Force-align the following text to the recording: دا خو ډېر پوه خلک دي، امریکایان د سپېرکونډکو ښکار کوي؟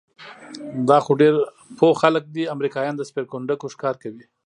دا 0.89 0.97
خو 1.03 1.11
ډېر 1.21 1.35
پوه 1.77 1.93
خلک 2.01 2.23
دي، 2.35 2.43
امریکایان 2.55 2.95
د 2.97 3.01
سپېرکونډکو 3.09 3.71
ښکار 3.73 3.95
کوي؟ 4.03 4.23